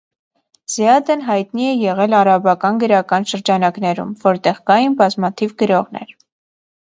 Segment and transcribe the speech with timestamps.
[0.75, 6.19] Զիադեն հայտնի է եղել արաբական գրական շրջանակներում, որտեղ կային բազմաթիվ գրողներ։